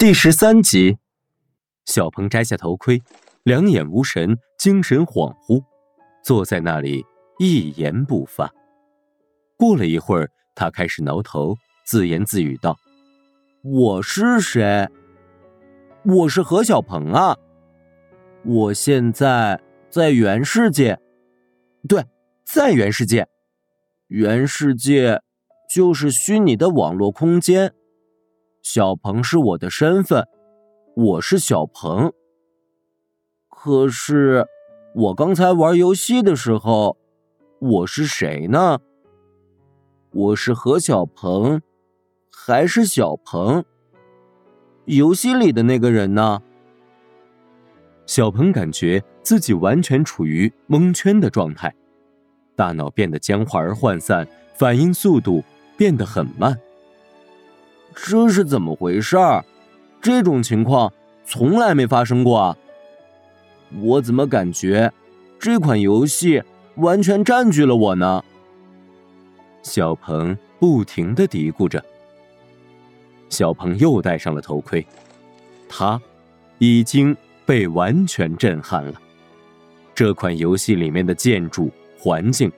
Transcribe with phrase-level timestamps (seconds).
[0.00, 0.96] 第十三集，
[1.84, 3.02] 小鹏摘下头盔，
[3.42, 5.62] 两眼无神，精神恍惚，
[6.24, 7.04] 坐在那里
[7.38, 8.50] 一言不发。
[9.58, 12.78] 过了一会儿，他开始挠头，自言自语道
[13.62, 14.88] ：“我是谁？
[16.06, 17.36] 我是何小鹏啊！
[18.42, 19.60] 我现在
[19.90, 20.98] 在原世界，
[21.86, 22.02] 对，
[22.46, 23.28] 在原世界。
[24.06, 25.20] 原世界
[25.70, 27.74] 就是虚拟的网络空间。”
[28.62, 30.28] 小鹏是我的身份，
[30.94, 32.12] 我是小鹏。
[33.48, 34.46] 可是
[34.94, 36.96] 我刚才玩游戏的时候，
[37.58, 38.78] 我是谁呢？
[40.12, 41.62] 我是何小鹏，
[42.30, 43.64] 还是小鹏？
[44.84, 46.42] 游戏里的那个人呢？
[48.04, 51.74] 小鹏感觉自己完全处于蒙圈的状态，
[52.54, 55.42] 大脑变得僵化而涣散，反应速度
[55.78, 56.60] 变得很慢。
[57.94, 59.44] 这是怎么回事儿？
[60.00, 60.92] 这种情况
[61.24, 62.56] 从来没发生过啊！
[63.82, 64.90] 我怎么感觉
[65.38, 66.42] 这款游戏
[66.76, 68.24] 完全占据了我呢？
[69.62, 71.84] 小鹏不停的嘀咕着。
[73.28, 74.84] 小鹏又戴上了头盔，
[75.68, 76.00] 他
[76.58, 78.94] 已经被完全震撼了。
[79.94, 82.50] 这款游戏里面的建筑、环境，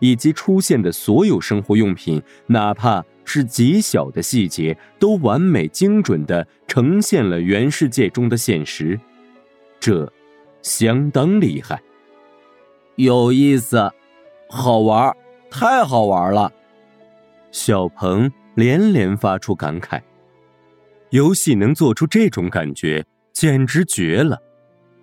[0.00, 3.04] 以及出现的所有生活用品，哪怕……
[3.28, 8.98] 是极小的细节都完美精准的呈现了原世界中的现实，
[9.78, 10.10] 这
[10.62, 11.80] 相当厉害，
[12.96, 13.92] 有意思，
[14.48, 15.14] 好玩，
[15.50, 16.50] 太好玩了！
[17.52, 20.00] 小鹏连连发出感慨，
[21.10, 24.40] 游戏能做出这种感觉，简直绝了！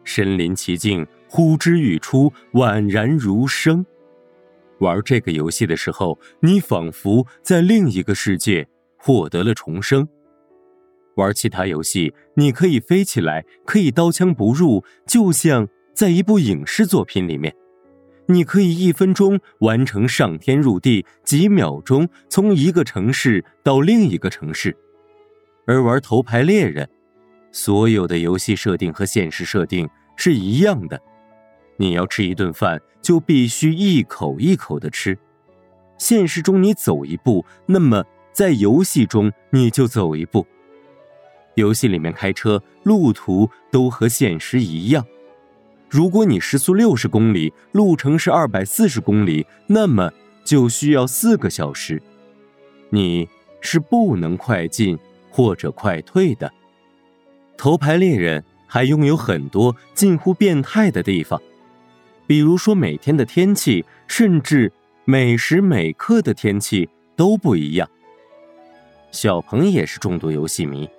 [0.04, 3.86] 身临其境，呼之欲出，宛然如生。
[4.80, 10.08] 玩这个游戏的时候，你仿佛在另一个世界获得了重生。
[11.16, 17.56] 玩其他游戏，你可以飞起来，可以刀枪不入，就像在一部影视作品里面。
[18.28, 24.76] 你可以一分钟完成上天入地，几秒钟从一个城市到另一个城市。
[25.68, 26.90] 而玩头牌猎人，
[27.52, 29.88] 所有的游戏设定和现实设定
[30.18, 31.00] 是一样的。
[31.78, 35.18] 你要吃一顿饭，就必须一口一口的吃。
[35.98, 38.04] 现实中你走一步，那么
[38.34, 40.46] 在游戏中你就走一步。
[41.56, 45.06] 游戏里面开车路途都和现实一样。
[45.90, 50.12] 如果你时速六十公里，路程是二百四十公里，那么
[50.44, 52.02] 就需要四个小时。
[52.90, 53.30] 你
[53.62, 54.98] 是不能快进
[55.30, 56.52] 或者快退的。
[57.58, 61.42] 头牌猎人还拥有很多近乎变态的地方。
[62.28, 64.72] 比如说，每天的天气，甚至
[65.04, 67.90] 每时每刻的天气都不一样。
[69.12, 70.90] 小鹏也是重度游戏迷，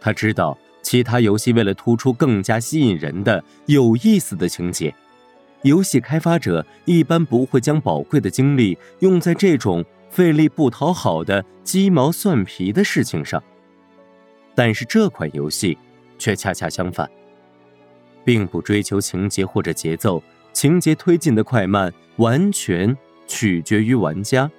[0.00, 4.94] 他知道其他游戏为了突出更加吸引人的有意思的情节，
[5.62, 13.42] 游戏开发者一般不会将宝贵的精力用在这种费力不讨好的鸡毛蒜皮的事情上。
[14.54, 15.78] 但是这款游戏
[16.18, 17.08] 却恰恰相反，
[18.24, 20.22] 并不追求情节或者节奏。
[20.54, 24.50] 情节推进的快慢完全取决于玩家。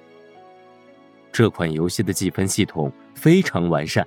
[1.32, 4.06] 这款游戏的计分系统非常完善，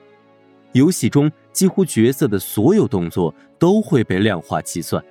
[0.72, 5.04] 游戏中几乎角色的所有动作都会被量化计算，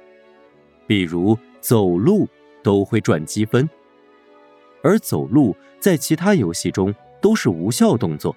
[0.87, 2.29] 比如走路
[2.63, 3.69] 都会赚积分。
[4.83, 8.35] 而走路在其他游戏中都是无效动作，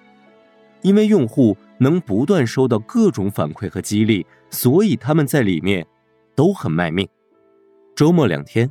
[0.82, 5.86] 因为用户能不断收到各种反馈和激励，所以他们在里面
[6.34, 7.08] 都很卖命。
[7.94, 8.70] 周末两天，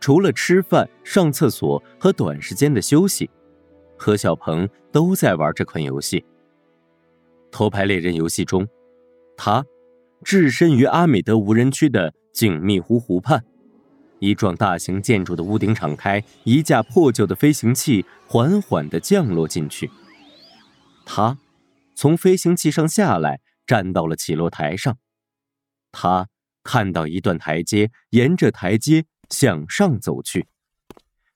[0.00, 3.30] 除了吃饭、上厕所和短时间的休息，
[3.98, 6.24] 何小鹏都在玩这款游戏。
[7.50, 8.66] 头牌猎人游戏中，
[9.36, 9.64] 他
[10.24, 13.44] 置身于阿米德无人区的景密湖湖畔，
[14.20, 19.90] 一幢大型建筑的屋顶敞开，一架破旧的飞行器缓缓地降落进去。
[21.04, 21.36] 他
[21.94, 24.96] 从飞行器上下来，站到了起落台上。
[25.92, 26.31] 他。
[26.62, 30.48] 看到一段台阶，沿着台阶向上走去。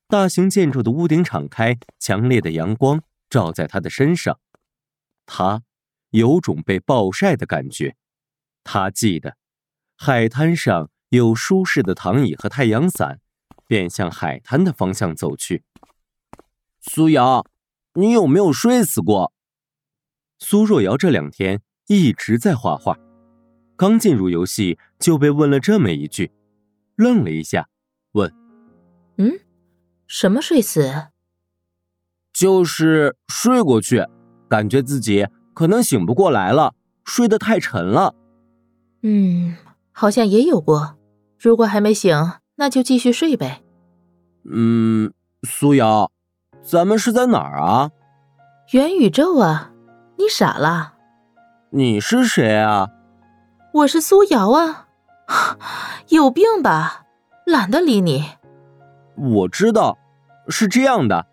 [0.09, 4.39] 大型建筑的屋顶敞开，强烈的阳光照在他的身上，
[5.27, 5.63] 他
[6.11, 7.97] 有种被暴晒的感觉。
[8.63, 9.37] 他记得
[9.97, 13.21] 海滩上有舒适的躺椅和太阳伞，
[13.67, 15.65] 便向海滩的方向走去。
[16.81, 17.45] 苏瑶，
[17.95, 19.33] 你有没有睡死过？
[20.39, 22.97] 苏若瑶这两天一直在画画。
[23.77, 26.33] 刚进入游戏就被问了这么一句，
[26.97, 27.69] 愣了一下，
[28.13, 28.33] 问
[29.19, 29.39] ：“嗯，
[30.07, 31.09] 什么睡死？
[32.33, 34.07] 就是睡过去，
[34.49, 36.75] 感觉自己可能醒不过来了，
[37.05, 38.15] 睡得太沉了。
[39.03, 39.57] 嗯，
[39.93, 40.97] 好像也有过。
[41.39, 42.15] 如果还没醒，
[42.57, 43.63] 那就继续睡呗。
[44.51, 45.13] 嗯，
[45.43, 46.11] 苏瑶，
[46.63, 47.91] 咱们是在哪儿啊？
[48.73, 49.73] 元宇宙啊！
[50.19, 50.95] 你傻了？
[51.71, 52.89] 你是谁啊？
[53.77, 54.89] 我是苏瑶啊！
[56.09, 57.05] 有病吧？
[57.45, 58.25] 懒得理你。
[59.17, 59.99] 我知道，
[60.49, 61.27] 是这样的，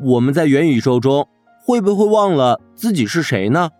[0.00, 1.26] 我们在元宇宙中
[1.64, 3.70] 会不会忘了自己是谁呢？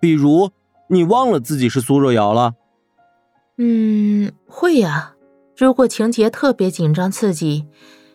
[0.00, 0.50] 比如，
[0.88, 2.54] 你忘了自己是苏若瑶了？
[3.58, 5.14] 嗯，会呀。
[5.54, 7.66] 如果情节特别紧张刺激，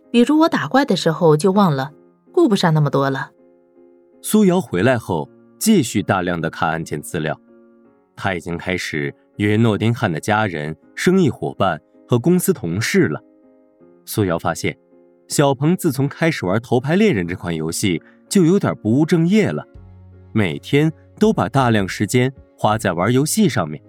[0.09, 1.91] 比如我打怪的时候就忘了，
[2.33, 3.29] 顾不上那么多了。
[4.23, 5.29] 苏瑶回来后，
[5.59, 7.39] 继续大量的看案件资料。
[8.15, 13.21] 她已经开始约诺丁汉的家人、生意伙伴和公司同事了。
[14.05, 14.75] 苏瑶发现，
[15.27, 19.63] 小鹏自从开始玩《头牌猎人》这款游戏，就有点不务正业了，
[20.33, 23.81] 每天都把大量时间花在玩游戏上面。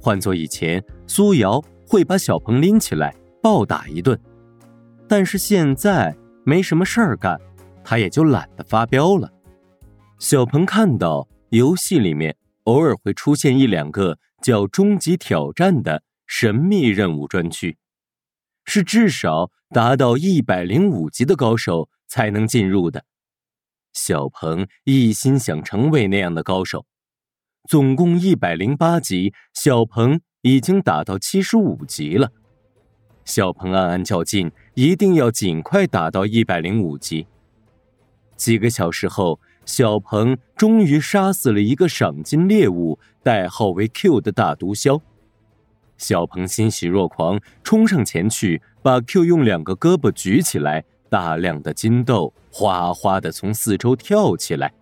[0.00, 4.18] 换做以前，苏瑶会把小鹏拎起来暴打一顿，
[5.06, 7.38] 但是现在没什么事儿干，
[7.84, 9.30] 他也就懒得发飙了。
[10.18, 17.76] 小鹏看到游戏里面偶尔会出现一两个叫“终极挑战”的神秘任务专区，
[18.64, 23.04] 是至少达到一百零五级的高手才能进入的。
[23.92, 26.84] 小鹏一心想成为那样的高手。
[27.68, 32.30] 总共一百零八级，小鹏已经打到七十五级了。
[33.24, 37.26] 小鹏暗暗较劲，一定要尽快打到一百零五级。
[38.36, 45.00] 几个小时后，小鹏终于杀死了一个赏金猎物，代号为 Q 的大毒枭。
[45.98, 54.72] 小鹏欣喜若狂，冲上前去，把 Q 用两个胳膊举起来，大量的金豆哗哗的从四周跳起来。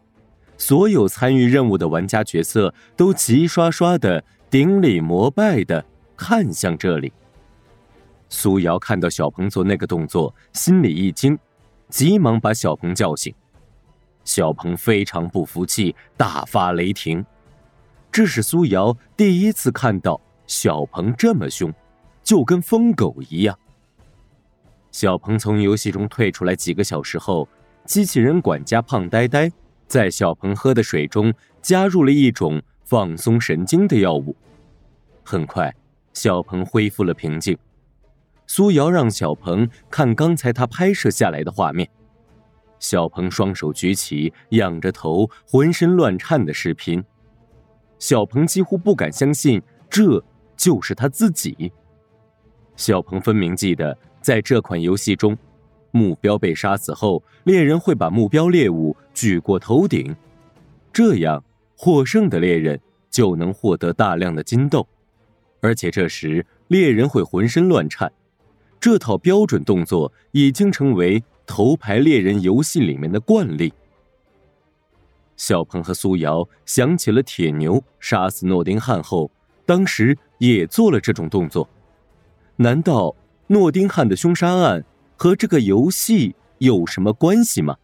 [0.58, 5.84] 所有参与任务的玩家角色都齐刷刷的顶礼膜拜的
[6.16, 7.12] 看向这里。
[8.28, 11.38] 苏瑶看到小鹏做那个动作，心里一惊，
[11.88, 13.34] 急忙把小鹏叫醒。
[14.25, 17.25] 小鹏非常不服气，大发雷霆。
[18.11, 21.73] 这是苏瑶第一次看到小鹏这么凶，
[22.23, 23.59] 就跟疯狗一样。
[24.91, 27.49] 小鹏从游戏中退出来几个小时后，
[27.85, 29.50] 机器人管家胖呆呆。
[29.87, 34.35] 在小鹏喝的水中加入了一种放松神经的药物，
[35.23, 35.73] 很快，
[36.15, 37.56] 小鹏恢复了平静。
[38.47, 41.88] 苏瑶让小鹏看刚才他拍摄下来的画面，
[42.84, 47.02] 小鹏双手举起，仰着头，浑身乱颤的视频。
[47.98, 50.22] 小鹏几乎不敢相信这
[50.54, 51.72] 就是他自己。
[52.76, 55.34] 小鹏分明记得，在这款游戏中。
[55.92, 60.14] 目标被杀死后，猎人会把目标猎物举过头顶，
[60.92, 61.42] 这样
[61.78, 62.78] 获胜的猎人
[63.08, 64.86] 就能获得大量的金豆，
[65.62, 68.12] 而且这时猎人会浑身乱颤。
[68.78, 73.73] 这套标准动作已经成为头牌猎人游戏里面的惯例。
[75.37, 79.31] 小鹏和苏瑶想起了铁牛杀死诺丁汉后，
[79.67, 81.69] 当时也做了这种动作。
[82.56, 83.14] 难道
[83.49, 84.85] 诺丁汉的凶杀案？
[85.17, 87.76] 和这个游戏有什么关系吗？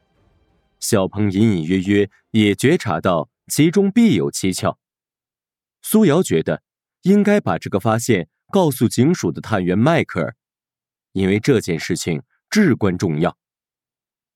[0.81, 4.79] 小鹏隐隐约约也觉察到其中必有蹊跷。
[5.81, 6.63] 苏瑶觉得
[7.03, 10.35] 应该把这个发现告诉警署的探员迈克尔，
[11.13, 13.37] 因为这件事情至关重要。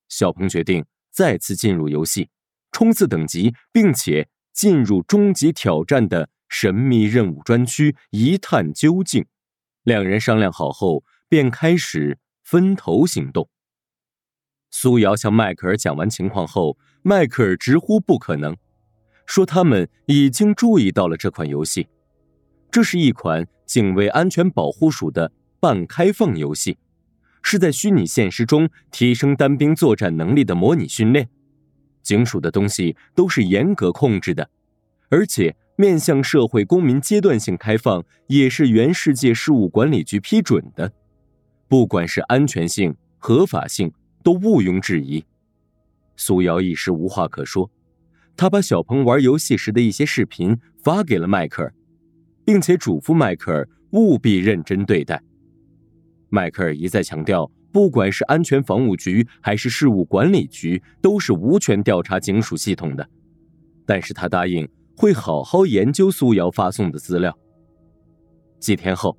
[0.09, 2.29] 小鹏决定再次进入游戏，
[2.71, 9.25] 冲刺等级，并且进入终极挑战的神秘任务专区一探究竟。
[9.83, 12.17] 两人商量好后，便开始。
[12.47, 13.49] 分头行动。
[14.69, 18.55] 苏瑶向迈克尔讲完情况后，迈克尔直呼不可能，
[19.25, 21.87] 说他们已经注意到了这款游戏，
[22.69, 26.77] 这是一款警卫安全保护署的半开放游戏，
[27.47, 31.29] 是在虚拟现实中提升单兵作战能力的模拟训练。
[32.01, 34.49] 警署的东西都是严格控制的，
[35.09, 40.91] 而且面向社会公民阶段性开放，也是原世界事务管理局批准的。
[41.67, 45.23] 不管是安全性、合法性，都毋庸置疑。
[46.15, 47.69] 苏瑶一时无话可说，
[48.35, 51.71] 他把小鹏玩游戏时的一些视频发给了迈克尔，
[52.43, 55.21] 并且嘱咐迈克尔务必认真对待。
[56.35, 63.09] 迈克尔一再强调，不管是安全防务局还是事务管理局，都是无权调查警署系统的。
[63.85, 67.35] 但是他答应会好好研究苏瑶发送的资料。
[68.59, 69.17] 几天后，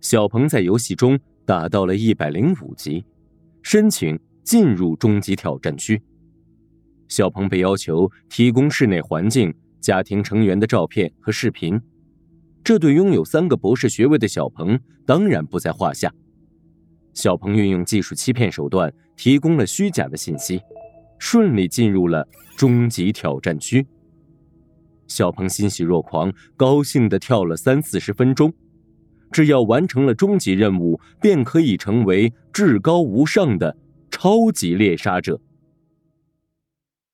[0.00, 1.20] 小鹏在游戏中。
[1.46, 3.04] 打到了一百零五级，
[3.60, 6.00] 申请进入终极挑战区。
[7.06, 11.78] 小鹏被要求提供室内环境、家庭成员的照片和视频。
[12.64, 16.10] 这对拥有三个博士学位的小鹏当然不在话下。
[17.14, 20.60] 小鹏运用技术欺骗手段，提供了虚假的信息，
[21.18, 23.86] 顺利进入了终极挑战区。
[25.06, 28.52] 小鹏欣喜若狂，高兴地跳了三四十分钟。
[29.30, 33.76] 只要完成了终极任务，便可以成为至高无上的
[34.10, 35.40] 超级猎杀者。